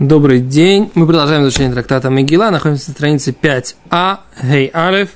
[0.00, 0.90] Добрый день.
[0.94, 2.50] Мы продолжаем изучение трактата Мегила.
[2.50, 5.10] Находимся на странице 5а, Гей Алеф.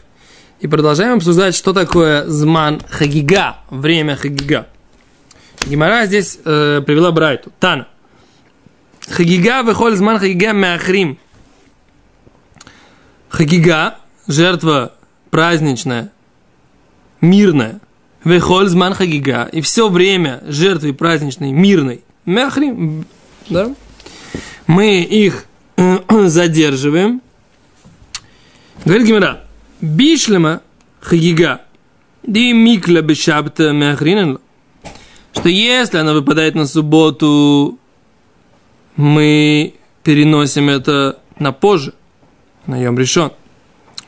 [0.60, 4.68] И продолжаем обсуждать, что такое зман хагига, время хагига.
[5.66, 7.50] Гимара здесь э, привела Брайту.
[7.58, 7.88] Тана.
[9.10, 11.18] Хагига выходит зман хагига мяхрим.
[13.30, 13.98] Хагига,
[14.28, 14.92] жертва
[15.30, 16.12] праздничная,
[17.20, 17.80] мирная.
[18.22, 19.48] Вехоль зман хагига.
[19.50, 22.04] И все время жертвы праздничной, мирной.
[22.26, 23.06] Мяхрим,
[23.48, 23.74] да?
[24.66, 25.98] Мы их э,
[26.28, 27.22] задерживаем.
[28.84, 29.44] Говорит Гимера,
[29.80, 30.62] бишлема
[31.00, 31.62] хагига,
[32.22, 34.38] ди микла бешабта мяхринен,
[35.32, 37.78] что если она выпадает на субботу,
[38.96, 41.94] мы переносим это на позже,
[42.66, 43.30] на йом решен.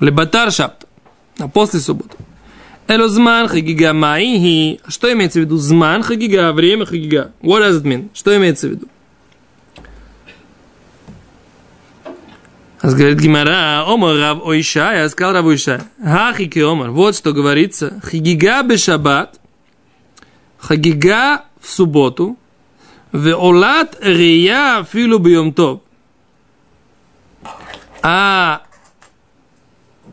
[0.01, 0.87] Лебатар шабта,
[1.39, 2.17] на после субботы.
[2.89, 4.81] Элозман хагига маихи.
[4.89, 5.59] Что имеется в виду?
[5.59, 7.33] Зман хагига, время хагига.
[7.41, 8.09] What does it mean?
[8.15, 8.89] Что имеется в виду?
[12.83, 19.39] Говорит Гимара, Омар Рав Ойшая, сказал Рав Ойшая, Хахики Омар, вот что говорится, Хагига бешабат,
[20.59, 22.39] Хагига в субботу,
[23.13, 25.81] Веолат рия филу бьемтов.
[28.03, 28.63] А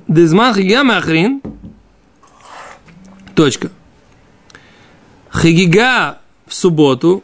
[0.08, 1.42] Дезман хагига махрин,
[3.36, 3.70] точка.
[5.30, 7.23] Хагига в субботу,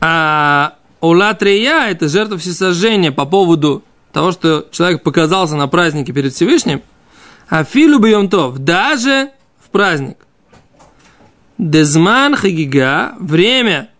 [0.00, 3.84] а Олат рия это жертва всесожжения по поводу
[4.16, 6.80] того, что человек показался на празднике перед Всевышним,
[7.50, 9.28] а филу бьемтов, даже
[9.62, 10.16] в праздник.
[11.58, 13.90] Дезман хагига, время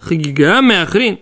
[0.00, 1.20] хагига мяхрин.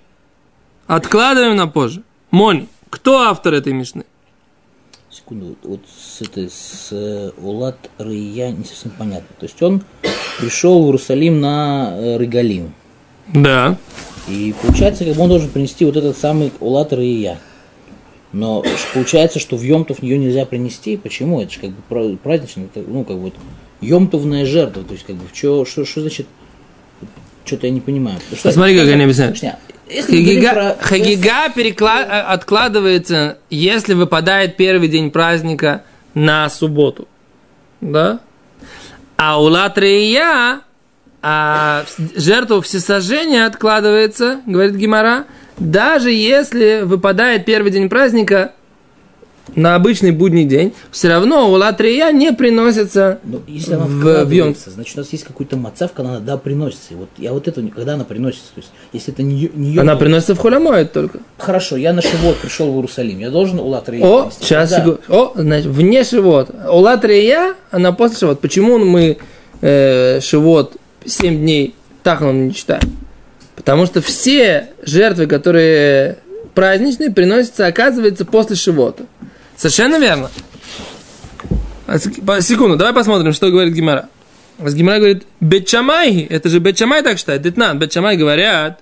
[0.86, 2.04] Откладываем на позже.
[2.30, 2.68] Мони.
[2.88, 4.06] Кто автор этой мишны?
[5.10, 9.28] Секунду, вот с этой, с э, Улат Рия не совсем понятно.
[9.38, 9.82] То есть он
[10.38, 12.72] пришел в Иерусалим на э, Регалим.
[13.28, 13.76] Да.
[14.26, 17.38] И получается, как бы он должен принести вот этот самый Улат Рия.
[18.36, 20.98] Но получается, что в Йомтов ее нельзя принести.
[20.98, 21.40] Почему?
[21.40, 23.34] Это же как бы празднично, это, ну, как бы вот,
[23.80, 24.84] Йомтовная жертва.
[24.84, 26.26] То есть, как бы, что, что, что значит,
[27.46, 28.18] что-то я не понимаю.
[28.36, 29.38] Что, Смотри, как они объясняют.
[29.88, 30.76] Хагига, про...
[30.80, 32.02] хагига перекла...
[32.02, 37.08] Э, откладывается, если выпадает первый день праздника на субботу.
[37.80, 38.20] Да?
[39.16, 40.60] А у Латрия
[41.22, 41.86] а
[42.16, 45.24] жертва всесожжения откладывается, говорит Гимара,
[45.58, 48.52] даже если выпадает первый день праздника
[49.54, 54.30] на обычный будний день, все равно у латрия не приносится Но если она в, в
[54.30, 54.54] йом.
[54.54, 56.94] Значит, у нас есть какой-то мацав, когда она да, приносится.
[56.94, 60.34] вот я вот это, когда она приносится, то есть, если это не, не Она приносится
[60.34, 61.20] в холямоид только.
[61.38, 64.44] Хорошо, я на шивот пришел в Иерусалим, я должен у латрия О, принести.
[64.44, 64.98] сейчас, да.
[65.08, 66.50] о, значит, вне шивот.
[66.68, 68.40] У латрия, она после шивот.
[68.40, 69.18] Почему мы
[69.60, 73.05] э, шивот 7 дней тахлом не читаем?
[73.56, 76.18] Потому что все жертвы, которые
[76.54, 79.06] праздничные, приносятся, оказывается, после Шивота.
[79.56, 80.30] Совершенно верно.
[81.86, 84.08] А, секунду, давай посмотрим, что говорит Гимара.
[84.58, 88.80] Гимара говорит, Бетчамай, это же Бетчамай так считает, Детнан, Бетчамай говорят,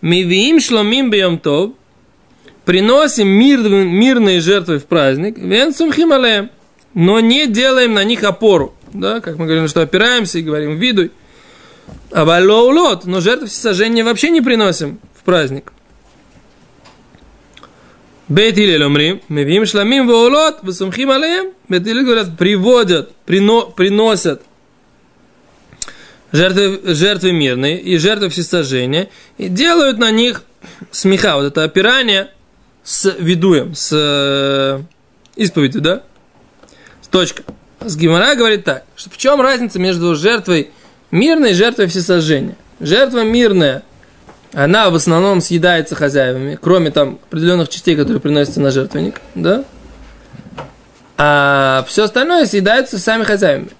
[0.00, 1.72] Мивиим шломим бьем тов,
[2.64, 6.50] приносим мир, мирные жертвы в праздник, венсум хималеем,
[6.94, 8.74] но не делаем на них опору.
[8.92, 11.10] Да, как мы говорим, что опираемся и говорим, видуй.
[12.10, 15.72] А улот, но жертву всесожжения вообще не приносим в праздник.
[18.28, 21.52] Бейт Илель умрим, мы видим шламим ваулот, высумхим алеем.
[21.68, 24.42] Бейт Илель говорят, приводят, прино, приносят
[26.32, 30.42] жертвы, жертвы мирные и жертвы всесожжения и делают на них
[30.90, 32.30] смеха, вот это опирание
[32.84, 34.82] с видуем, с э,
[35.36, 36.02] исповедью, да?
[37.10, 37.42] Точка.
[37.80, 40.70] С Гимара говорит так, что в чем разница между жертвой
[41.10, 42.56] Мирной жертвой всесожжения.
[42.80, 43.82] Жертва мирная,
[44.52, 49.64] она в основном съедается хозяевами, кроме там определенных частей, которые приносятся на жертвенник, да?
[51.16, 53.70] А все остальное съедается сами хозяевами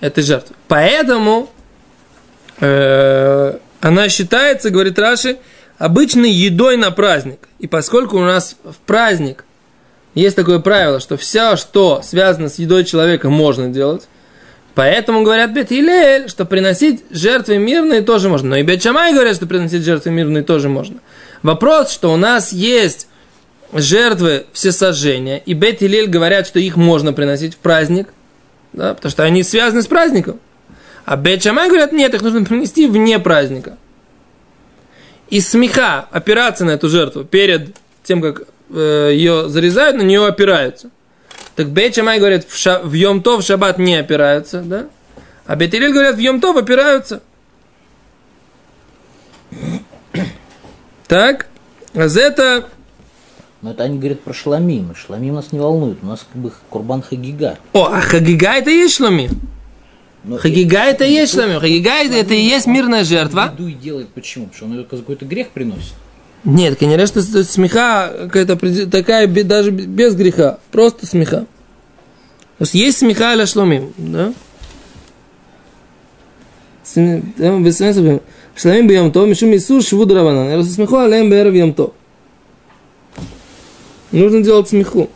[0.00, 0.56] этой жертвы.
[0.66, 1.48] Поэтому
[2.60, 5.38] э, она считается, говорит Раши,
[5.78, 7.48] обычной едой на праздник.
[7.58, 9.44] И поскольку у нас в праздник
[10.14, 14.08] есть такое правило, что все, что связано с едой человека, можно делать,
[14.74, 18.50] Поэтому говорят Бет Илель, что приносить жертвы мирные тоже можно.
[18.50, 20.96] Но и Бет Шамай говорят, что приносить жертвы мирные тоже можно.
[21.42, 23.06] Вопрос, что у нас есть
[23.72, 28.08] жертвы всесожжения, и Бет Илель говорят, что их можно приносить в праздник,
[28.72, 30.40] да, потому что они связаны с праздником.
[31.04, 33.76] А Бет Шамай говорят, нет, их нужно принести вне праздника.
[35.30, 40.90] И смеха опираться на эту жертву перед тем, как э, ее зарезают, на нее опираются–
[41.56, 44.86] так Бейт Шамай говорят, в, ша, в Йом-Тов в Шаббат не опираются, да?
[45.46, 47.22] А Бетилель говорят, в Йом-Тов опираются.
[51.06, 51.46] Так?
[51.94, 52.68] А за это
[53.62, 54.94] Но это они говорят про шламим.
[54.96, 55.98] Шламим нас не волнует.
[56.02, 57.58] У нас как бы курбан хагига.
[57.72, 59.30] О, а хагига это и есть шломим.
[60.24, 61.60] Но Хагига это и есть шломим.
[61.60, 63.52] Хагига это, это и есть мирная жертва.
[63.52, 64.46] Еду и делает почему?
[64.46, 65.94] Потому что он ее какой-то грех приносит.
[66.44, 68.56] Нет, конечно, смеха какая-то
[68.88, 70.58] такая даже без греха.
[70.70, 71.46] Просто смеха.
[72.58, 74.34] То есть есть смеха или шломим, да?
[78.54, 80.50] Шломим бьем то, мишум исур швуд раванан.
[80.50, 81.94] Я смеху алем бэр бьем то.
[84.12, 85.08] Нужно делать смеху.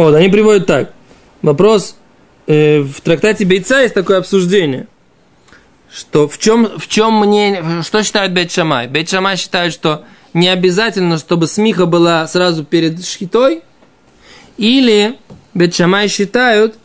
[0.00, 0.92] Вот, они приводят так.
[1.42, 1.94] Вопрос,
[2.46, 4.86] э, в трактате Бейца есть такое обсуждение,
[5.92, 8.88] что в чем, в чем мнение, что считают Бейт Шамай?
[8.88, 13.60] Бейт Шамай считает, что не обязательно, чтобы смиха была сразу перед шхитой,
[14.56, 15.18] или
[15.52, 16.76] Бейт Шамай считают,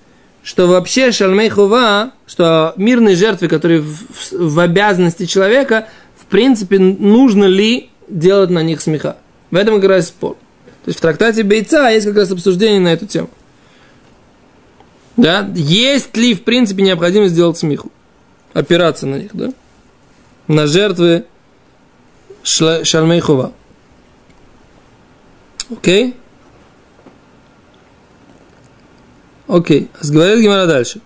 [0.44, 5.88] что вообще шальмей хува, что мирные жертвы, которые в, в- в обязанности человека,
[6.18, 9.15] в принципе, нужно ли делать на них смеха.
[9.51, 10.35] В этом как раз спор.
[10.85, 13.31] То есть в трактате Бейца есть как раз обсуждение на эту тему.
[15.17, 15.49] Да?
[15.55, 17.91] Есть ли, в принципе, необходимость сделать смеху?
[18.53, 19.51] Опираться на них, да?
[20.47, 21.25] На жертвы
[22.43, 23.51] Шальмейхова.
[25.71, 26.15] Окей?
[29.47, 29.89] Окей.
[30.03, 31.01] Говорит Гимара дальше.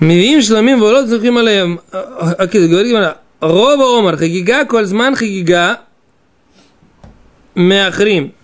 [0.00, 1.80] Мивим шламим ворот зухим алеем.
[1.92, 3.18] Окей, говорит Гимара.
[3.48, 5.80] Рова Омар, Хагига, Кользман, Хагига,
[7.54, 8.34] Меахрим,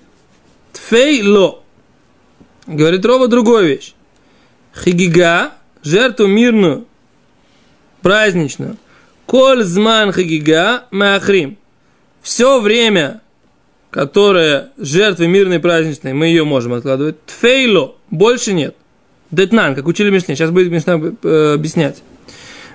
[0.72, 1.62] Тфей Ло.
[2.66, 3.94] Говорит Рова другую вещь.
[4.72, 5.52] Хагига,
[5.82, 6.86] жертву мирную,
[8.02, 8.76] праздничную.
[9.26, 11.56] Коль зман хагига махрим.
[12.20, 13.22] Все время,
[13.90, 17.24] которое жертвы мирной праздничной, мы ее можем откладывать.
[17.24, 18.76] Тфейло, больше нет.
[19.30, 22.02] Детнан, как учили Мишне, сейчас будет Мишна э, объяснять.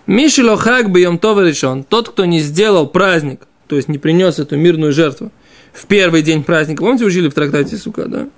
[0.08, 1.84] Мишело хак бы това решен.
[1.84, 5.32] Тот, кто не сделал праздник, то есть не принес эту мирную жертву
[5.74, 6.82] в первый день праздника.
[6.82, 8.30] Помните, учили в трактате Сука, да?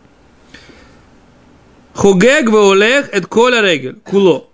[1.94, 3.95] Хугег веолех эт коля регель.
[4.04, 4.48] Куло.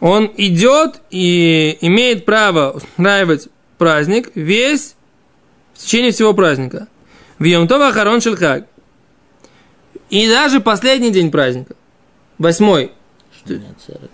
[0.00, 3.48] Он идет и имеет право устраивать
[3.78, 4.96] праздник весь
[5.72, 6.88] в течение всего праздника.
[7.38, 8.66] В Йомтова Харон Шельхаг.
[10.10, 11.74] И даже последний день праздника.
[12.36, 12.92] Восьмой.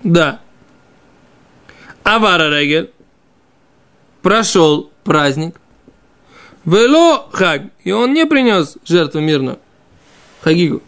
[0.04, 0.40] Да.
[2.14, 2.90] Авара Регель.
[4.22, 5.60] Прошел праздник.
[6.64, 7.62] Вело Хаг.
[7.84, 9.60] И он не принес жертву мирную.
[10.42, 10.82] Хагигу.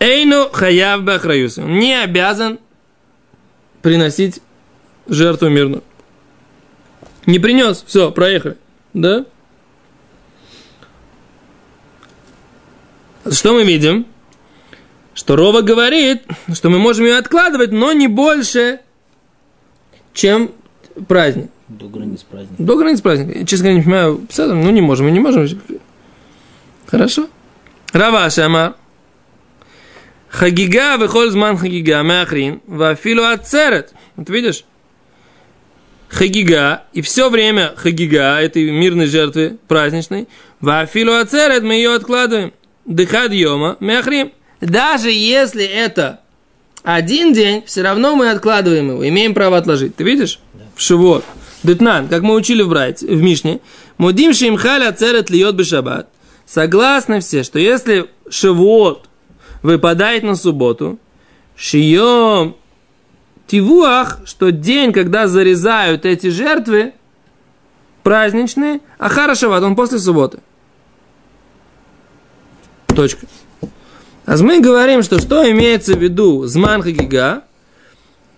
[0.00, 1.58] Эйну Хаяв Бахраюс.
[1.58, 2.58] Он не обязан
[3.82, 4.40] приносить
[5.06, 5.84] жертву мирную.
[7.26, 7.84] Не принес.
[7.86, 8.56] Все, проехали.
[8.94, 9.26] Да?
[13.30, 14.06] Что мы видим?
[15.12, 16.22] Что Рова говорит,
[16.54, 18.80] что мы можем ее откладывать, но не больше,
[20.16, 20.50] чем
[21.06, 21.50] праздник.
[21.68, 22.62] До границ праздника.
[22.62, 23.38] До границ праздника.
[23.38, 25.46] Я, Честно говоря, не понимаю, писать, ну не можем, мы не можем.
[26.86, 27.28] Хорошо.
[27.92, 28.74] Раваши Амар.
[30.28, 33.92] Хагига выхоль зман хагига мяхрин вафилу ацерет.
[34.16, 34.64] Вот видишь?
[36.08, 40.28] Хагига, и все время хагига, этой мирной жертвы праздничной,
[40.60, 42.52] вафилу ацерет, мы ее откладываем.
[42.84, 44.32] Дыхад йома мяхрим.
[44.60, 46.20] Даже если это
[46.86, 49.96] один день, все равно мы откладываем его, имеем право отложить.
[49.96, 50.38] Ты видишь?
[50.76, 51.24] В Шивот.
[51.64, 53.58] Детнан, как мы учили в, Брайте, в Мишне.
[53.98, 56.08] Мудим шимхаля церет льет бешабат.
[56.46, 59.08] Согласны все, что если Шивот
[59.64, 61.00] выпадает на субботу,
[61.56, 62.54] шием
[63.48, 66.92] тивуах, что день, когда зарезают эти жертвы,
[68.04, 70.38] праздничные, а харашават, он после субботы.
[72.86, 73.26] Точка.
[74.26, 77.44] А мы говорим, что что имеется в виду зман хагига,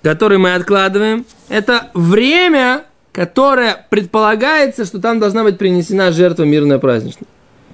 [0.03, 7.27] который мы откладываем, это время, которое предполагается, что там должна быть принесена жертва мирная праздничная.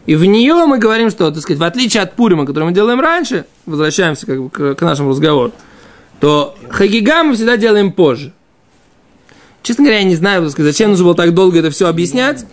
[0.07, 3.01] И в нее мы говорим, что, так сказать, в отличие от Пурима, который мы делаем
[3.01, 5.53] раньше, возвращаемся как бы к, к нашему разговору,
[6.21, 8.33] то хагига мы всегда делаем позже.
[9.63, 12.45] Честно говоря, я не знаю, так сказать, зачем нужно было так долго это все объяснять.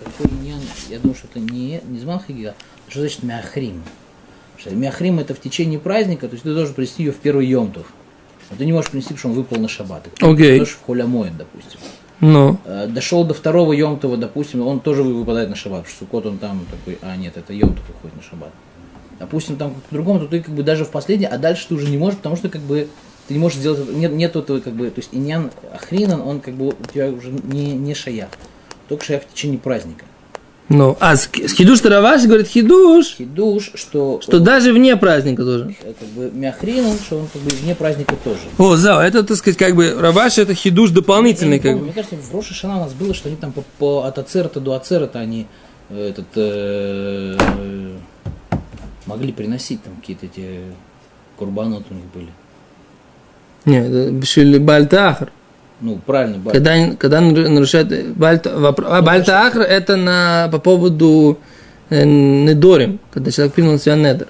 [0.90, 2.56] Я думаю, что это не, не зман хагига.
[2.88, 3.84] Что значит мяхрим?
[4.70, 7.88] Мяхрим это в течение праздника, то есть ты должен принести ее в первый йомтов.
[8.50, 10.04] Но ты не можешь принести, потому что он выпал на шаббат.
[10.16, 10.58] Ты Окей.
[10.58, 11.80] идешь в холямоид, допустим.
[12.20, 16.06] Ну, Э, Дошел до второго Йомтова, допустим, он тоже вы- выпадает на шаббат, потому что
[16.06, 18.52] Суккот он там такой, а нет, это Йомтов выходит на шаббат.
[19.20, 21.90] Допустим, там как-то по-другому, то ты как бы даже в последний, а дальше ты уже
[21.90, 22.88] не можешь, потому что как бы
[23.28, 26.54] ты не можешь сделать, нет, нет этого как бы, то есть иньян Ахринан, он как
[26.54, 28.30] бы у тебя уже не, не шаях,
[28.88, 30.06] только шаях в течение праздника.
[30.74, 35.76] Ну, а хидуш Тараваш говорит хидуш, Хидуш, что, что даже вне праздника тоже.
[35.84, 38.40] э, как бы мяхрин, он, что он как бы вне праздника тоже.
[38.58, 41.80] О, за, это, так сказать, как бы Раваш это хидуш Я дополнительный, не как помню,
[41.80, 41.86] бы.
[41.86, 44.62] Мне кажется, в Роша Шана у нас было, что они там по, по- от ацерта
[44.62, 45.46] до ацерта они
[45.90, 47.38] э, этот, э,
[49.08, 50.60] могли приносить там какие-то эти
[51.36, 52.30] курбанот у них были.
[53.66, 54.12] Нет, это
[54.60, 55.34] Бальтахар.
[55.82, 61.40] Ну, правильно, ба- Когда, когда нар- нарушает вопро- а Бальтахар это на, по поводу
[61.90, 64.28] э, Недорим, когда человек принял на себя Недер.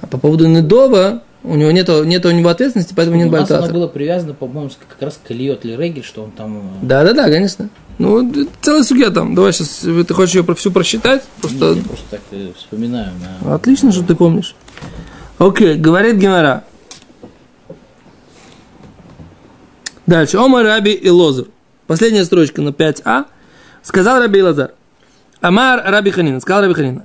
[0.00, 3.38] А по поводу Недова у него нету, нету у него ответственности, поэтому нет у оно
[3.38, 3.72] Бальтахара.
[3.72, 6.56] было привязано, по-моему, как раз к Ильот или Регель, что он там...
[6.58, 7.68] э, Да, да, да, конечно.
[7.98, 9.34] Ну, д- целая судья там.
[9.34, 11.22] Давай сейчас, ты хочешь ее про всю просчитать?
[11.40, 13.10] Просто Я просто так э, вспоминаю.
[13.42, 14.54] на- Отлично, что ты помнишь.
[15.38, 16.64] Окей, говорит Гемора.
[20.06, 20.36] Дальше.
[20.38, 21.46] Омар Раби и Лозер.
[21.86, 23.26] Последняя строчка на 5а.
[23.82, 24.72] Сказал Раби Лазар.
[25.40, 26.40] Амар Раби Ханина.
[26.40, 27.04] Сказал Раби Ханина.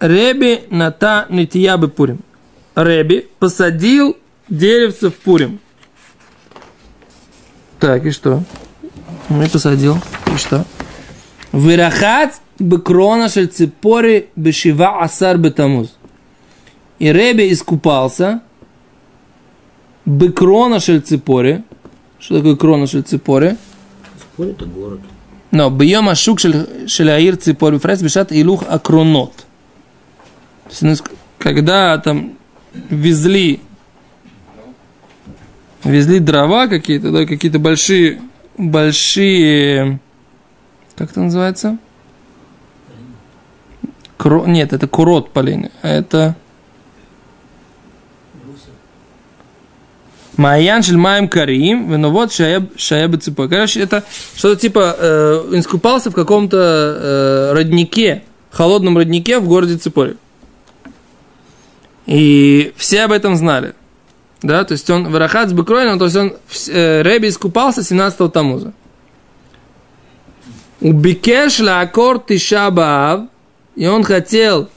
[0.00, 2.20] Реби ната нития бы пурим.
[2.74, 4.16] Реби посадил
[4.48, 5.60] деревце в пурим.
[7.78, 8.42] Так, и что?
[9.28, 9.96] Ну и посадил.
[10.32, 10.64] И что?
[11.52, 15.94] Вирахат бекрона шель ципори бешива асар бетамуз.
[16.98, 18.40] И Ребе искупался
[20.06, 21.62] бекрона шель ципори.
[22.18, 23.56] Что такое крона шель ципори?
[24.38, 25.00] Это город.
[25.50, 29.32] Но бьем ашук аир ципори фрес бешат илух акронот.
[30.80, 30.94] Ну,
[31.38, 32.32] когда там
[32.90, 33.60] везли
[35.84, 38.20] везли дрова какие-то, да, какие-то большие,
[38.56, 40.00] большие,
[40.96, 41.78] как это называется?
[44.16, 44.46] Кро...
[44.46, 46.36] Нет, это курот полень, а это...
[50.36, 53.48] Майян шельмаем карим, ну вот шая беципой.
[53.48, 60.16] Короче, это что-то типа э, искупался в каком-то э, роднике, холодном роднике в городе Ципоре.
[62.06, 63.74] И все об этом знали.
[64.42, 66.34] Да, то есть он варахат с бекройном, то есть он
[66.68, 68.74] э, Рэби искупался 17-го тамуза.
[70.80, 73.28] Бикеш лакор тишабаав,
[73.74, 74.68] и он хотел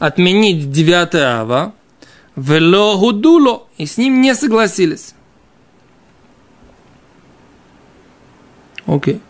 [0.00, 1.74] отменить 9 ава,
[2.36, 5.14] вело гудуло, и с ним не согласились.
[8.86, 9.20] Окей.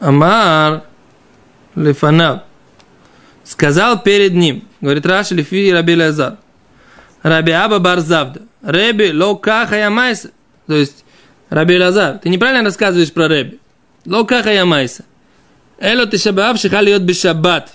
[0.00, 0.82] Амар
[1.76, 2.42] лефанав
[3.44, 6.38] сказал перед ним, говорит Раши Лифи Раби Лазар,
[7.22, 10.30] Раби Аба Барзавда, Реби ло каха ямайса,
[10.66, 11.04] то есть
[11.50, 13.60] Раби Лазар, ты неправильно рассказываешь про Реби,
[14.04, 15.04] ло каха ямайса,
[15.78, 17.70] эло ты шабаав шихалиот бешаббат,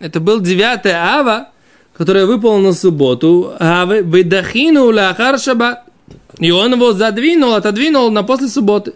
[0.00, 1.50] это был 9 ава,
[1.92, 5.84] который выпал на субботу, авы выдахину лахар шаббат,
[6.38, 8.94] и он его задвинул, отодвинул на после субботы.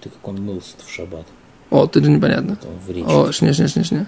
[0.00, 1.26] Ты как он мылся в шаббат.
[1.70, 2.56] О, же непонятно.
[3.06, 4.06] О, шня, шня, шня, шня.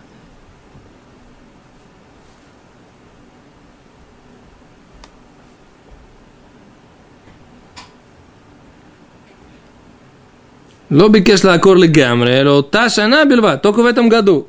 [10.90, 14.46] Лоби кешла акор легамре, но та шана бельва, только в этом году.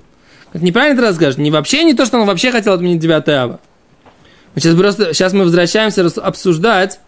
[0.54, 1.38] Это неправильно ты расскажешь.
[1.38, 3.60] Не вообще не то, что он вообще хотел отменить 9 ава.
[4.54, 6.98] Мы сейчас просто, сейчас мы возвращаемся рас- обсуждать,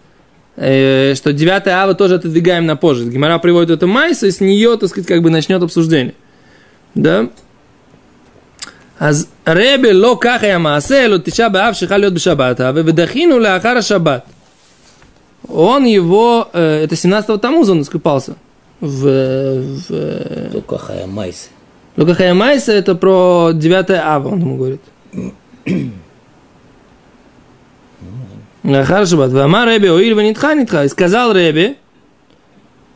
[0.57, 3.05] э, что 9 ава тоже отодвигаем на позже.
[3.11, 6.15] Гимара приводит эту майсу, и с нее, так сказать, как бы начнет обсуждение.
[6.95, 7.27] Да?
[9.01, 14.23] אז רבי לא ככה היה מעשה, אלא תשעה באב שחל להיות בשבת, ודחינו לאחר השבת.
[15.49, 18.37] Он его, э, это 17-го Тамуза он искупался.
[18.81, 21.07] В, в Только хая
[21.98, 22.02] майсы.
[22.02, 24.82] Лукахая Майса это про 9 Ава, он ему говорит.
[28.64, 29.32] Лахар Шаббат.
[29.32, 30.84] Вама Реби, оиль ва нитха нитха.
[30.84, 31.76] И сказал Реби,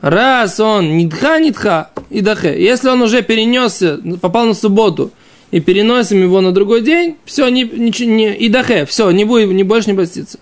[0.02, 5.12] раз он нитха нитха и дахе, если он уже перенесся, попал на субботу,
[5.52, 9.50] и переносим его на другой день, все, не, ничего, не, и дахе, все, не, будет,
[9.50, 10.40] не больше не поститься.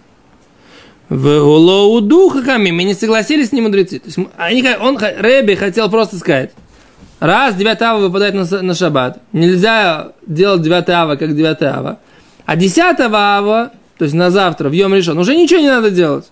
[1.10, 4.00] В Улоу духахами мы не согласились с ним мудрецы.
[4.00, 6.52] То есть они, он, Реби хотел просто сказать,
[7.20, 12.00] раз 9 ава выпадает на, на шаббат, нельзя делать 9 ава как 9 ава,
[12.46, 16.30] а 10 ава, то есть на завтра, в Йом решен, уже ничего не надо делать.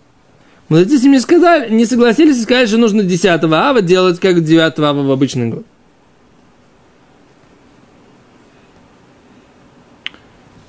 [0.70, 4.44] Мудрецы с ним не, сказали, не согласились и сказали, что нужно 10 ава делать как
[4.44, 5.66] 9 ава в обычный год.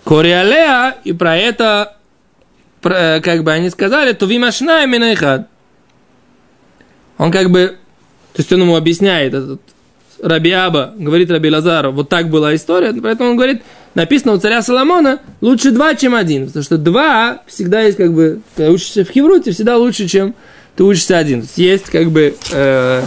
[0.04, 1.96] Кориалеа, и про это,
[2.80, 5.48] про, э, как бы они сказали, то вимашна минайхад.
[7.18, 7.76] Он как бы,
[8.32, 9.60] то есть он ему объясняет, этот
[10.22, 13.62] Раби Аба, говорит Раби Лазару, вот так была история, поэтому он говорит,
[13.94, 18.40] написано у царя Соломона, лучше два, чем один, потому что два всегда есть как бы,
[18.56, 20.34] ты учишься в Хевруте, всегда лучше, чем
[20.76, 21.46] ты учишься один.
[21.56, 23.02] Есть как бы, э,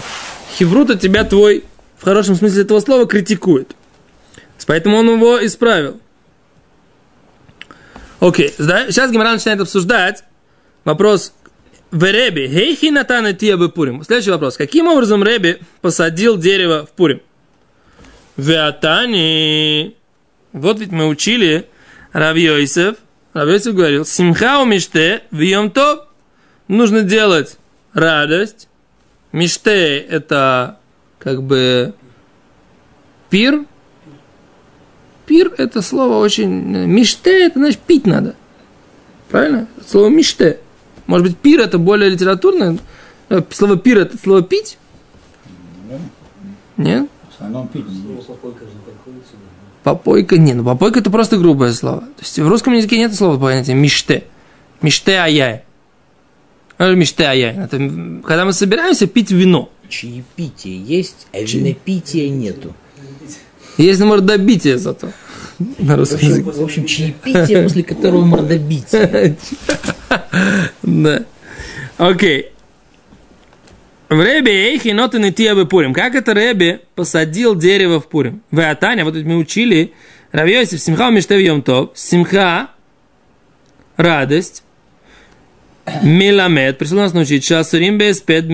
[0.57, 1.63] Хеврут от тебя твой
[1.97, 3.75] в хорошем смысле этого слова, критикует.
[4.65, 5.99] Поэтому он его исправил.
[8.19, 10.23] Окей, сейчас Гимара начинает обсуждать
[10.83, 11.33] вопрос
[11.91, 12.47] в Ребе.
[12.47, 14.03] Хейхи натана тия Пурим.
[14.03, 14.57] Следующий вопрос.
[14.57, 17.21] Каким образом Реби посадил дерево в Пурим?
[18.37, 19.95] Веатани.
[20.53, 21.67] Вот ведь мы учили
[22.13, 22.95] Равьойсев.
[23.33, 26.07] Равьойсев говорил, Симха у Миште в топ.
[26.67, 27.57] Нужно делать
[27.93, 28.67] радость.
[29.31, 30.79] Миште это
[31.19, 31.93] как бы
[33.29, 33.65] пир.
[35.25, 36.49] Пир это слово очень...
[36.49, 38.35] Миште это значит пить надо.
[39.29, 39.67] Правильно?
[39.87, 40.59] Слово миште.
[41.11, 42.77] Может быть, пир это более литературное.
[43.27, 44.77] Э, слово пир это слово пить?
[46.77, 47.09] Нет?
[47.27, 47.83] В основном пить.
[49.83, 51.99] Попойка, не, ну попойка это просто грубое слово.
[51.99, 54.23] То есть в русском языке нет слова понятия миште.
[54.81, 55.63] Миште аяй.
[56.79, 57.57] Миште аяй.
[57.57, 57.77] Это
[58.25, 59.69] когда мы собираемся пить вино.
[59.89, 62.73] Чаепитие есть, а винопития нету.
[63.77, 65.09] Есть мордобитие зато.
[65.77, 66.49] На русском языке.
[66.49, 69.35] В общем, чаепитие, после которого мордобитие.
[70.83, 71.25] Да.
[71.97, 72.51] Окей.
[74.09, 75.93] В Ребе Эйхи ноты не тия Пурим.
[75.93, 78.41] Как это Ребе посадил дерево в Пурим?
[78.51, 79.93] В Атане, вот мы учили,
[80.31, 82.71] Равьосиф Симха Миштев Йом Тов, Симха,
[83.97, 84.63] радость,
[86.03, 88.45] Миламед, пришел нас научить, Шасурим Беспед,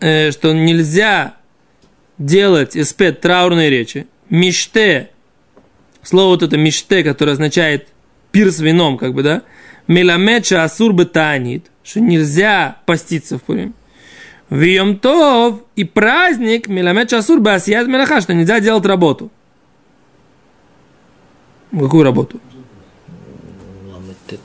[0.00, 1.34] э, что нельзя
[2.18, 4.06] делать эспед траурной речи.
[4.30, 5.10] Миште,
[6.02, 7.88] слово вот это миште, которое означает
[8.32, 9.42] пир с вином, как бы, да,
[9.88, 13.74] Миламед Шасур Бетанит, что нельзя поститься в Пурим.
[14.50, 19.30] В Йомтов и праздник Миламед Часур Басият Мелаха, что нельзя делать работу.
[21.70, 22.38] Какую работу?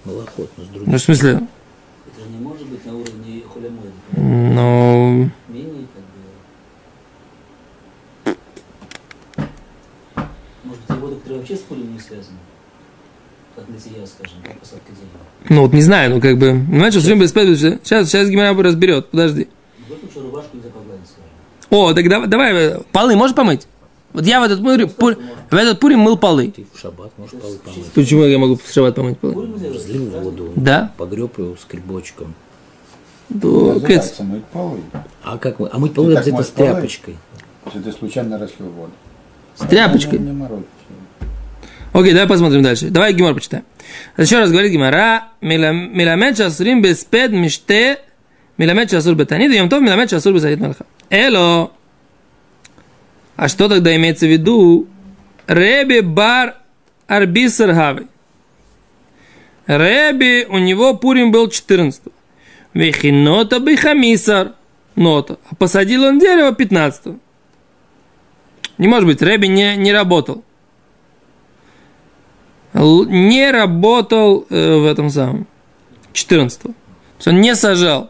[0.05, 1.31] Ну, в смысле?
[1.31, 3.91] Это не может быть на уровне хулямой.
[4.15, 5.29] Ну...
[10.63, 12.37] Может работа, которая вообще с полем не связана?
[13.55, 15.49] Скажем, посадка дерева.
[15.49, 19.47] Ну вот не знаю, ну как бы, понимаешь, что время сейчас, сейчас Гимара разберет, подожди.
[21.69, 23.67] О, так давай, давай, полы можешь помыть?
[24.13, 25.17] Вот я в этот, пур, пур,
[25.49, 26.51] в этот пурим мыл полы.
[26.51, 27.85] Ты в шаббат можешь полы помыть.
[27.93, 29.33] Почему я могу в шаббат помыть полы?
[29.33, 30.91] Пурим Разлил воду, Да?
[30.97, 32.35] погреб его скребочком.
[33.29, 34.19] Да, кэц.
[34.19, 34.81] Мыть полы.
[35.23, 35.69] А как мы?
[35.71, 37.17] А мыть полы обязательно с тряпочкой.
[37.65, 38.91] Если ты случайно разлил воду.
[39.55, 40.19] С тряпочкой.
[40.19, 40.47] Не, не.
[41.93, 42.89] Окей, давай посмотрим дальше.
[42.89, 43.63] Давай Гимор почитаем.
[44.17, 45.25] Еще раз говорит Гимара.
[45.41, 47.99] Миламед шасурим беспед миште
[48.57, 50.85] миламед шасур бетанит и тов миламед шасур бесадит малха.
[51.11, 51.71] Эло.
[53.35, 54.87] А что тогда имеется в виду?
[55.45, 56.55] Реби бар
[57.05, 58.07] арбисер хавы.
[59.67, 62.01] Реби, у него Пурим был 14
[62.73, 64.53] Вехинота бихамисар.
[64.95, 65.37] Нота.
[65.49, 67.15] А посадил он дерево 15
[68.79, 70.43] Не может быть, Реби не, не работал
[72.73, 75.47] не работал э, в этом самом
[76.13, 76.67] 14 -го.
[76.67, 76.73] То
[77.17, 78.09] есть он не сажал.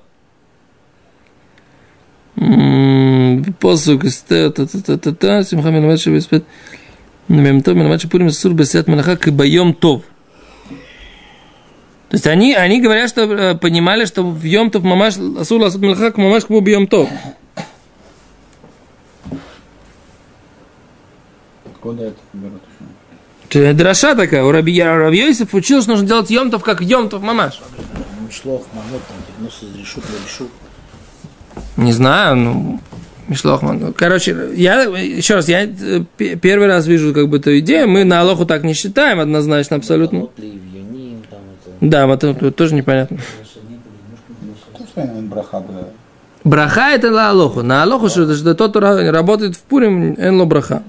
[3.60, 6.46] Посук из та-та-та-та-та, Симха Минамачи Беспет,
[7.28, 10.04] Мемтов Минамачи Пурим Сур Бесят Малаха Кабайом Тов.
[12.10, 16.14] То есть они, они говорят, что э, понимали, что в Йомтов Мамаш Асур Ласут Малаха
[16.16, 17.10] Мамаш Кабу Бьем Тов.
[21.66, 22.62] Откуда это берут?
[23.56, 27.62] Драша такая, у Раби Равьёйсов учил, что нужно делать Йомтов, как Йомтов Мамаш.
[28.32, 30.48] Шлох, мамот, там, перенос из решут на решу.
[31.78, 32.80] Не знаю, ну,
[33.28, 33.94] Мишлох Мангал.
[33.94, 37.88] Короче, я, еще раз, я э, первый раз вижу как бы эту идею.
[37.88, 40.28] Мы на Алоху так не считаем однозначно, абсолютно.
[40.28, 41.78] Там это.
[41.80, 43.20] Да, вот это тоже непонятно.
[46.44, 47.62] Браха это на Алоху.
[47.62, 50.84] На Алоху, что, что тот, кто работает в Пурим, энло браха.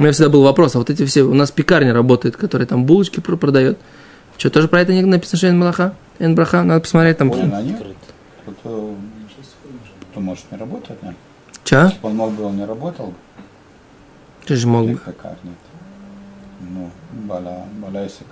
[0.00, 2.86] У меня всегда был вопрос, а вот эти все, у нас пекарня работает, которая там
[2.86, 3.78] булочки пр- продает.
[4.38, 5.92] Что, тоже про это не написано, что эн малаха?
[6.18, 6.62] Эн браха?
[6.62, 7.30] Надо посмотреть там.
[7.30, 7.38] Ой.
[8.46, 8.94] Вот, э,
[10.14, 11.14] то может не работать, нет?
[11.64, 11.82] Че?
[11.82, 13.12] Если бы он мог бы, он не работал.
[14.46, 14.96] Ты же мог бы.
[14.96, 15.54] Как нет.
[16.60, 16.90] Ну,
[17.26, 18.26] бала, балайсик.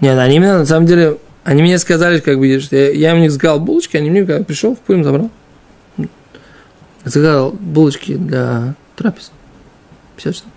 [0.00, 3.18] Нет, они мне на самом деле, они мне сказали, как бы, что я, я у
[3.18, 5.30] них заказал булочки, они мне когда пришел, в Пурим забрал.
[7.04, 9.32] Заказал булочки для трапезы.
[10.16, 10.52] 50 штук.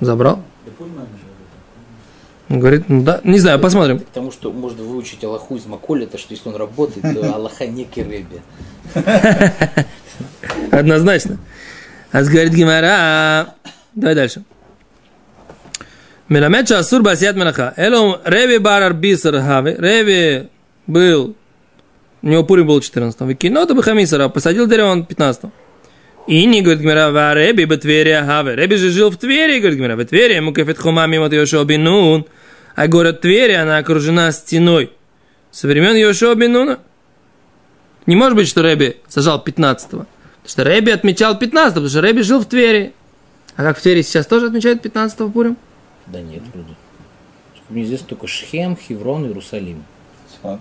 [0.00, 0.42] Забрал.
[2.48, 4.00] Он говорит, ну да, не знаю, посмотрим.
[4.00, 8.40] Потому что можно выучить Аллаху из Маколета, что если он работает, то Аллаха не кереби.
[10.72, 11.38] Однозначно.
[12.10, 13.54] А говорит Гимара.
[13.94, 14.42] Давай дальше.
[16.28, 17.72] Миламед Шасур Басият Менаха.
[17.76, 19.76] Элом Реви Бар Арбисар Хави.
[19.78, 20.48] Реви
[20.88, 21.36] был,
[22.22, 25.52] у него Пурим был 14 Викинота Бахамисара, посадил дерево он 15
[26.30, 28.54] И не, говорит Гмара, ва Реби бы Твери Агаве.
[28.54, 31.82] Реби же жил в Твери, говорит Гмара, в Твери, ему кафет хумами вот Йошуа бен
[31.82, 32.24] Нун.
[32.76, 34.92] А город Твери, она окружена стеной
[35.50, 36.78] со времен Йошуа бен Нуна.
[38.06, 40.06] Не может быть, что Реби сажал 15-го.
[40.06, 40.06] Потому
[40.46, 42.92] что Реби отмечал 15 потому что Реби жил в Твери.
[43.56, 45.56] А как в Твери сейчас тоже отмечают 15-го Пурим?
[46.06, 46.76] Да нет, вроде.
[47.70, 49.82] Мне известно только Шхем, Хеврон, Иерусалим.
[50.32, 50.60] Сфат.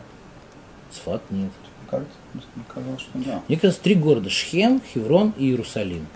[0.91, 1.51] Сфат нет.
[1.89, 3.41] Кажется, мне казалось, что да.
[3.47, 4.30] Мне кажется, три города.
[4.30, 6.08] Шхем, Хеврон и Иерусалим.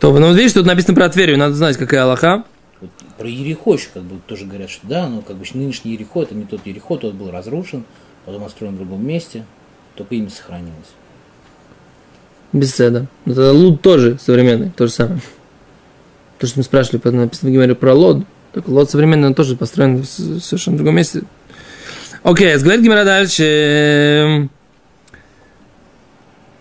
[0.00, 2.44] То, ну, вот видишь, тут написано про Тверь, надо знать, какая Аллаха.
[2.80, 6.22] Вот про Ерехо еще как бы тоже говорят, что да, но как бы нынешний Ерехо,
[6.22, 7.84] это не тот Ерехо, тот был разрушен,
[8.26, 9.44] потом отстроен в другом месте,
[9.94, 10.92] только имя сохранилось.
[12.52, 13.06] Беседа.
[13.24, 15.20] Это Луд тоже современный, то же самое.
[16.38, 18.24] То, что мы спрашивали, потом написано в Гимаре про Лод.
[18.52, 21.22] Так Лод современный, он тоже построен в совершенно другом месте.
[22.22, 24.48] Окей, говорит Гимара дальше.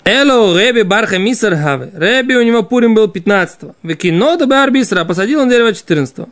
[0.05, 1.91] Эло Реби Барха Мисар Хаве.
[1.95, 3.75] Реби у него Пурим был 15-го.
[3.83, 6.29] Векинота Бар Бисра, а посадил он дерево 14-го.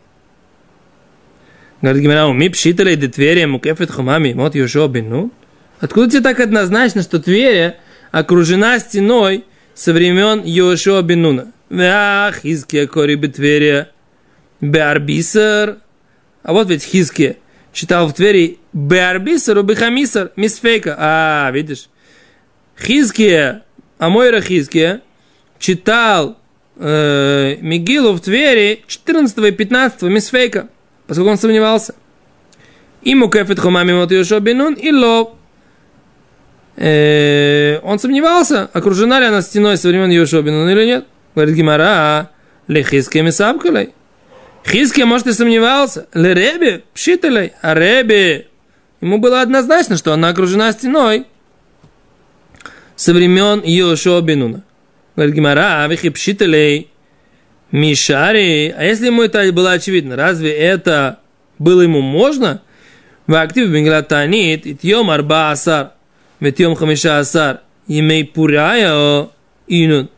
[1.82, 5.32] Говорит Гимара, ми пшитали де Тверия мукефет хумами, мот Йошуа бен Нун.
[5.80, 7.78] Откуда тебе так однозначно, что Тверия
[8.12, 11.48] окружена стеной со времен Йошуа бен Нуна?
[11.70, 13.90] Вах, Хизкия кори бетверия,
[14.60, 15.78] Беарбисар.
[16.44, 17.38] А вот ведь Хизкия
[17.74, 20.96] читал в Твери Беарбисар у Бехамисар, мисфейка.
[21.00, 21.90] А, видишь?
[22.82, 23.64] Хизкия,
[24.00, 25.02] Амойра Хизкия,
[25.60, 26.38] читал
[26.78, 30.68] э, Мигилу в Твери 14 и 15 мисфейка,
[31.08, 31.96] поскольку он сомневался.
[33.04, 35.34] И мукефет хумами мот Йошуа бен Нун, и лов.
[36.76, 41.06] Э, он сомневался, окружена ли она стеной со времен Йошуа бен Нун или нет.
[41.36, 42.32] Говорит Гимара,
[42.68, 43.94] ле Хизкия мисапкалей.
[44.66, 46.08] Хизкия, может, и сомневался.
[46.14, 47.54] Ле Реби, пшиталей.
[47.62, 48.48] А Реби,
[49.02, 51.26] ему было однозначно, что она окружена стеной
[52.96, 54.64] со времен Йошуа бен Нуна.
[55.16, 56.92] Говорит Гимара, вихи пшиталей.
[57.72, 61.20] Мишари, а если ему это было очевидно, разве это
[61.58, 62.62] было ему можно?
[63.28, 65.94] В актив Бенглатанит, Итьем Арба Асар,
[66.42, 69.30] Ветьем Хамиша Асар, Емей Пурая
[69.68, 70.10] Инун,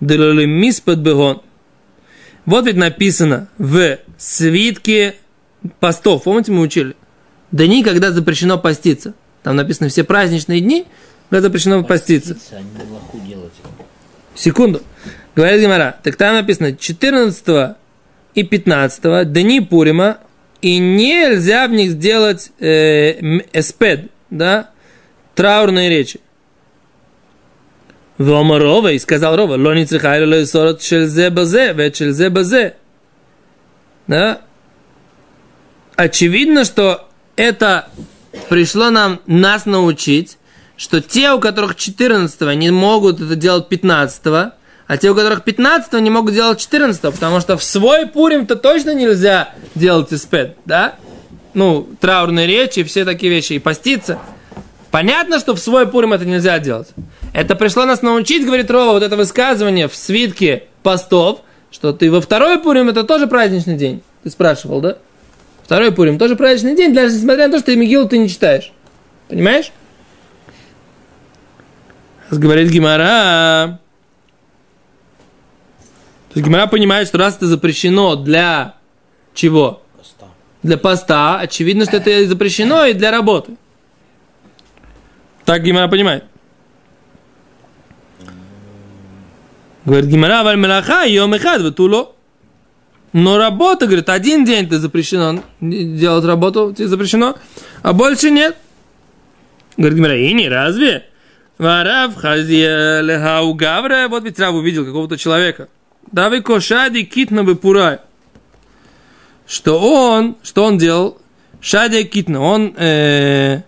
[0.00, 1.42] Делали Миспад Бегон.
[2.46, 5.16] Вот ведь написано в свитке
[5.80, 6.96] постов, помните, мы учили?
[7.52, 9.12] Дни, когда запрещено поститься.
[9.42, 10.86] Там написано все праздничные дни,
[11.30, 12.36] когда запрещено поститься.
[13.26, 13.52] делать.
[14.34, 14.82] Секунду.
[15.34, 17.76] Говорит Гимара, так там написано 14
[18.34, 20.18] и 15 дни Пурима,
[20.62, 24.70] и нельзя в них сделать э, эспед, да,
[25.34, 26.20] траурные речи.
[28.18, 32.76] Вома Рова, и сказал Рова, лони цехайли лой сорот шельзе базе, вет шельзе базе.
[34.06, 34.40] Да?
[35.96, 37.90] Очевидно, что это
[38.48, 40.38] пришло нам нас научить,
[40.76, 44.22] что те, у которых 14 не могут это делать 15
[44.88, 48.94] а те, у которых 15 не могут делать 14 потому что в свой Пурим-то точно
[48.94, 50.96] нельзя делать испед, да?
[51.54, 54.18] Ну, траурные речи все такие вещи, и поститься.
[54.90, 56.88] Понятно, что в свой Пурим это нельзя делать.
[57.32, 62.20] Это пришло нас научить, говорит Рова, вот это высказывание в свитке постов, что ты во
[62.20, 64.02] второй Пурим это тоже праздничный день.
[64.22, 64.98] Ты спрашивал, да?
[65.64, 68.72] Второй Пурим тоже праздничный день, даже несмотря на то, что ты Мигилу ты не читаешь.
[69.28, 69.72] Понимаешь?
[72.30, 73.78] Говорит Гимара.
[76.28, 78.74] То есть Гимара понимает, что раз это запрещено для
[79.32, 79.82] чего?
[79.96, 80.26] Поста.
[80.62, 83.56] Для поста, очевидно, что это запрещено и для работы.
[85.44, 86.24] Так Гимара понимает.
[89.84, 92.12] Говорит Гимара, валь мелаха, йом эхад, ватуло.
[93.12, 97.36] Но работа, говорит, один день ты запрещено делать работу, тебе запрещено,
[97.82, 98.56] а больше нет.
[99.76, 101.06] Говорит Гимара, и не разве?
[101.58, 105.68] Варав хазия лехау гавра, вот ведь Рав увидел какого-то человека.
[106.12, 107.98] Давай кошади китна выпурай.
[109.46, 111.18] Что он, что он делал?
[111.60, 113.62] Шадия китна, он, э,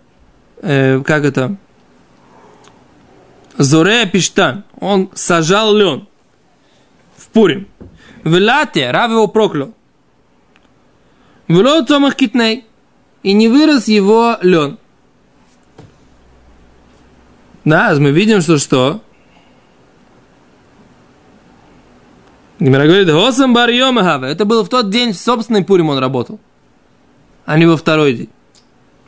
[0.61, 1.57] э, как это,
[3.57, 6.07] Зорея Пиштан, он сажал лен
[7.16, 7.66] в Пурим.
[8.22, 9.74] В Лате Рав его проклял.
[11.48, 12.64] В Лот Томах Китней.
[13.22, 14.79] И не вырос его лен.
[17.69, 19.03] Да, мы видим, что что?
[22.59, 23.69] Гимера говорит, Госам бар.
[23.69, 26.41] Это было в тот день, в собственный Пурим он работал.
[27.45, 28.31] А не во второй день.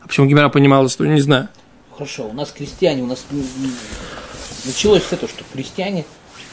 [0.02, 1.48] А почему Гимера понимала, что не знаю.
[1.90, 3.24] Хорошо, у нас крестьяне, у нас
[4.66, 6.04] началось с этого, что крестьяне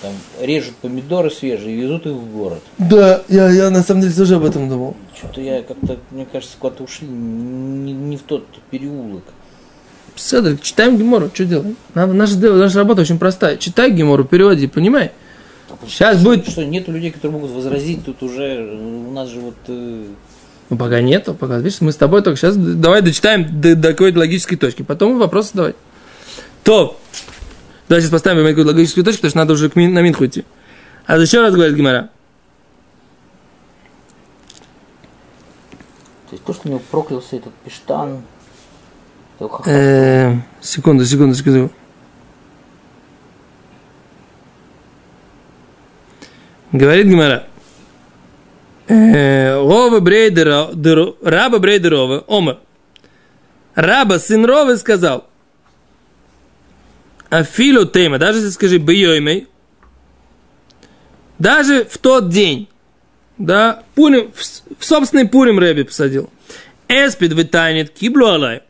[0.01, 2.61] там режут помидоры свежие и везут их в город.
[2.77, 4.95] Да, я, я на самом деле тоже об этом думал.
[5.13, 9.25] Что-то я как-то, мне кажется, куда-то ушли не, не в тот переулок.
[10.17, 11.77] Седр, читаем Гемору, что делаем?
[11.93, 13.57] Наша, наша работа очень простая.
[13.57, 15.11] Читай Гемору, переводи, понимай.
[15.87, 16.47] Сейчас будет...
[16.47, 19.55] Что, нету людей, которые могут возразить, тут уже у нас же вот...
[19.67, 20.05] э,
[20.69, 24.19] Ну, пока нету, пока, видишь, мы с тобой только сейчас, давай дочитаем до, до какой-то
[24.19, 25.75] логической точки, потом вопросы давай.
[26.63, 26.99] То,
[27.87, 30.45] давай сейчас поставим какую-то логическую точку, потому что надо уже к мин, на Минху идти.
[31.05, 32.09] А еще раз говорит Гимара.
[36.29, 38.21] То есть то, что у него проклялся этот пештан.
[40.61, 41.71] Секунду, секунду, секунду.
[46.71, 47.47] Говорит Гимара.
[48.87, 52.59] Э, Рова Брейдера, Дер- раба Брейдерова, Омар.
[53.75, 55.27] Раба, сын Ровы, сказал,
[57.29, 59.47] Афилу тема, даже если скажи бьёймей,
[61.37, 62.69] даже в тот день,
[63.37, 64.41] да, пурим, в,
[64.79, 66.29] в собственный пурим Рэби посадил.
[66.87, 68.63] Эспид вытанет киблу алай.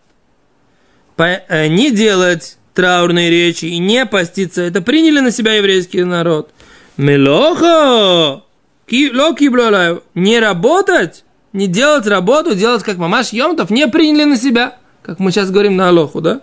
[1.18, 6.52] Э, не делать траурные речи и не поститься, это приняли на себя еврейский народ.
[6.96, 8.44] Мелохо!
[8.88, 10.00] Ки- ло киблу алай.
[10.14, 14.78] Не работать, не делать работу, делать как мамаш Йомтов, не приняли на себя.
[15.02, 16.42] Как мы сейчас говорим на Алоху, да?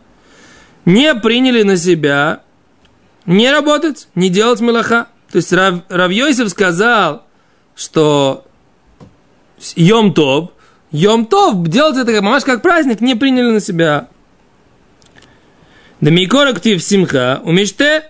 [0.84, 2.40] Не приняли на себя
[3.26, 5.06] не работать, не делать мелаха.
[5.30, 7.24] То есть Рав, Равьёйсев сказал,
[7.74, 8.44] что
[9.76, 10.50] Йом Тов,
[10.90, 14.08] Йом Тов, делать это как мамаш, как праздник, не приняли на себя.
[16.00, 18.04] Дамикор актив симха, умеште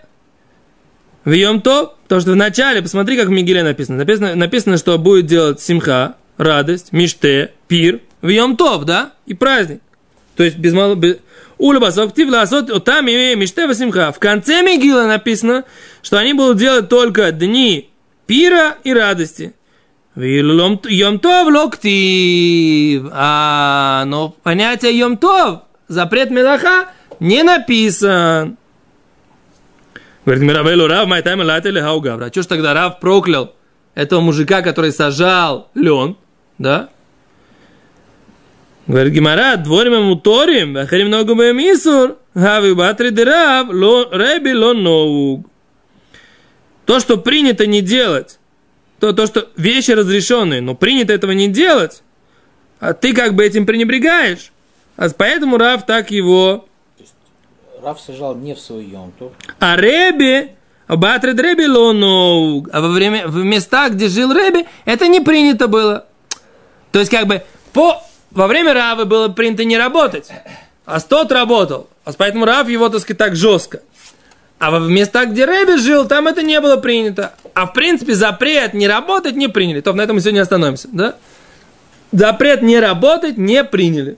[1.25, 3.99] в Тов, потому что в начале, посмотри, как в Мигеле написано.
[3.99, 9.81] Написано, написано, что будет делать симха, радость, миште, пир, в Тов, да, и праздник.
[10.37, 10.95] То есть без мало...
[10.95, 11.17] Без...
[11.57, 14.13] Актив ласот там и миште симха.
[14.13, 15.65] В конце Мигила написано,
[16.03, 17.91] что они будут делать только дни
[18.27, 19.55] пира и радости.
[20.17, 23.09] Йом Тов локтив.
[23.13, 26.89] А, но понятие Йом Тов, запрет Мелаха,
[27.25, 28.59] не написан.
[30.25, 32.31] Говорит, Мирабелу Рав, май тайм латели хаугавра.
[32.31, 33.55] Чего ж тогда Рав проклял
[33.95, 36.17] этого мужика, который сажал лен,
[36.59, 36.91] да?
[38.87, 43.69] Говорит Гимара, дворим ему торим, ахарим много моем исур, хави батри дырав,
[44.13, 45.47] рэби ло ноуг.
[46.85, 48.39] То, что принято не делать,
[49.01, 52.03] то, то, что вещи разрешенные, но принято этого не делать,
[52.81, 54.53] а ты как бы этим пренебрегаешь.
[54.97, 56.69] А поэтому Рав так его
[57.85, 59.33] Рав сажал не в свой Йомтов.
[59.61, 60.53] а Реби,
[60.89, 62.69] Батред Реби лоноуг.
[62.73, 66.07] А во время, в местах, где жил Реби, это не принято было.
[66.93, 67.43] То есть, как бы,
[67.73, 70.31] по, во время Равы было принято не работать.
[70.87, 71.89] А тот работал.
[72.05, 73.81] А поэтому Рав его, так сказать, так жестко.
[74.59, 77.35] А в местах, где Рэби жил, там это не было принято.
[77.55, 79.81] А в принципе запрет не работать не приняли.
[79.81, 81.17] То на этом мы сегодня остановимся, да?
[82.13, 84.17] Запрет не работать не приняли.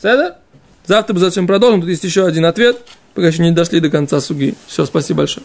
[0.00, 0.38] Седа?
[0.86, 1.80] Завтра мы зачем продолжим.
[1.80, 2.78] Тут есть еще один ответ,
[3.14, 4.54] пока еще не дошли до конца суги.
[4.66, 5.44] Все, спасибо большое.